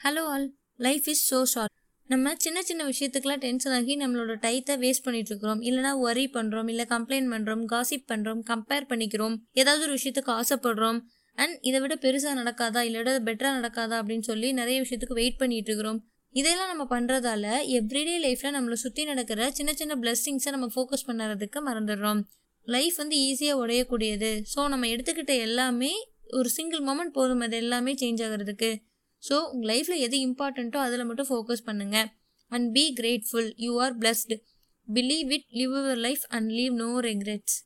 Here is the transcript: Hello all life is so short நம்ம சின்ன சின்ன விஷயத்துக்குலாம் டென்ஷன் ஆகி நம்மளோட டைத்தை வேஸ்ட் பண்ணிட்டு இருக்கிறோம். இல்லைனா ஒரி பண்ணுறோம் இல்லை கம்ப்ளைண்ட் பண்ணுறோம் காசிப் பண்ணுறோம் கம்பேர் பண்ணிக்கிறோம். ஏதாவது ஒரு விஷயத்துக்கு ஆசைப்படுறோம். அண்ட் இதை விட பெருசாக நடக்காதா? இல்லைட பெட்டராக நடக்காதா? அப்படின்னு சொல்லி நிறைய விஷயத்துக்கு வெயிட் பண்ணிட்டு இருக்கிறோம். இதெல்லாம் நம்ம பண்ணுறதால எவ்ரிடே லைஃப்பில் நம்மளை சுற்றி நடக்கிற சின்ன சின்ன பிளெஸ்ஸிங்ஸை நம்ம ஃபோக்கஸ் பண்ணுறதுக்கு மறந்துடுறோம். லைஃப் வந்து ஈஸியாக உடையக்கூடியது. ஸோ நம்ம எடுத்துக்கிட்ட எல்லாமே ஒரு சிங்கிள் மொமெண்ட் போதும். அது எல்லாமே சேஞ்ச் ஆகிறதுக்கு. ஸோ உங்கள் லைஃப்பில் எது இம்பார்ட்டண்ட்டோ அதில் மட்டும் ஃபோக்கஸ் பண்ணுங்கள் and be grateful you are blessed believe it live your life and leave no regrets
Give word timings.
Hello 0.00 0.22
all 0.32 0.44
life 0.78 1.06
is 1.08 1.22
so 1.30 1.38
short 1.44 1.74
நம்ம 2.10 2.30
சின்ன 2.34 2.58
சின்ன 2.62 2.82
விஷயத்துக்குலாம் 2.84 3.42
டென்ஷன் 3.42 3.74
ஆகி 3.78 3.94
நம்மளோட 3.96 4.34
டைத்தை 4.44 4.74
வேஸ்ட் 4.84 5.04
பண்ணிட்டு 5.04 5.30
இருக்கிறோம். 5.32 5.60
இல்லைனா 5.60 5.90
ஒரி 5.98 6.24
பண்ணுறோம் 6.36 6.68
இல்லை 6.68 6.84
கம்ப்ளைண்ட் 6.84 7.28
பண்ணுறோம் 7.32 7.64
காசிப் 7.72 8.06
பண்ணுறோம் 8.12 8.40
கம்பேர் 8.42 8.86
பண்ணிக்கிறோம். 8.92 9.34
ஏதாவது 9.52 9.82
ஒரு 9.82 9.94
விஷயத்துக்கு 9.98 10.32
ஆசைப்படுறோம். 10.32 10.98
அண்ட் 11.38 11.54
இதை 11.60 11.80
விட 11.80 11.94
பெருசாக 11.96 12.34
நடக்காதா? 12.40 12.82
இல்லைட 12.88 13.14
பெட்டராக 13.28 13.54
நடக்காதா? 13.58 13.98
அப்படின்னு 14.00 14.26
சொல்லி 14.30 14.50
நிறைய 14.52 14.78
விஷயத்துக்கு 14.86 15.20
வெயிட் 15.20 15.38
பண்ணிட்டு 15.38 15.70
இருக்கிறோம். 15.70 16.00
இதெல்லாம் 16.34 16.72
நம்ம 16.74 16.86
பண்ணுறதால 16.96 17.46
எவ்ரிடே 17.78 18.18
லைஃப்பில் 18.26 18.56
நம்மளை 18.58 18.78
சுற்றி 18.86 19.04
நடக்கிற 19.04 19.50
சின்ன 19.52 19.72
சின்ன 19.74 19.94
பிளெஸ்ஸிங்ஸை 20.02 20.52
நம்ம 20.56 20.68
ஃபோக்கஸ் 20.74 21.08
பண்ணுறதுக்கு 21.08 21.60
மறந்துடுறோம். 21.70 22.20
லைஃப் 22.66 22.96
வந்து 22.96 23.18
ஈஸியாக 23.28 23.62
உடையக்கூடியது. 23.64 24.30
ஸோ 24.54 24.68
நம்ம 24.68 24.86
எடுத்துக்கிட்ட 24.86 25.34
எல்லாமே 25.48 25.92
ஒரு 26.40 26.50
சிங்கிள் 26.58 26.84
மொமெண்ட் 26.90 27.18
போதும். 27.18 27.40
அது 27.40 27.58
எல்லாமே 27.64 27.94
சேஞ்ச் 28.02 28.22
ஆகிறதுக்கு. 28.26 28.70
ஸோ 29.22 29.36
உங்கள் 29.52 29.70
லைஃப்பில் 29.72 30.02
எது 30.02 30.16
இம்பார்ட்டண்ட்டோ 30.26 30.78
அதில் 30.78 31.06
மட்டும் 31.06 31.28
ஃபோக்கஸ் 31.28 31.66
பண்ணுங்கள் 31.66 32.08
and 32.52 32.68
be 32.72 32.84
grateful 33.00 33.50
you 33.58 33.72
are 33.80 33.94
blessed 33.98 34.36
believe 34.88 35.28
it 35.32 35.48
live 35.52 35.74
your 35.76 36.00
life 36.00 36.24
and 36.30 36.50
leave 36.50 36.74
no 36.76 36.90
regrets 37.02 37.56